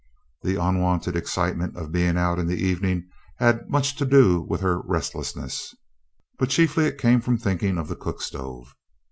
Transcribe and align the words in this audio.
The 0.41 0.55
unwonted 0.59 1.15
excitement 1.15 1.75
of 1.77 1.91
being 1.91 2.17
out 2.17 2.39
in 2.39 2.47
the 2.47 2.57
evening 2.57 3.07
had 3.37 3.69
much 3.69 3.95
to 3.97 4.03
do 4.07 4.41
with 4.41 4.61
her 4.61 4.79
restlessness, 4.81 5.75
but 6.39 6.49
chiefly 6.49 6.85
it 6.85 6.97
came 6.97 7.21
from 7.21 7.37
thinking 7.37 7.77
of 7.77 7.87
the 7.87 7.95
cook 7.95 8.19
stove. 8.23 8.73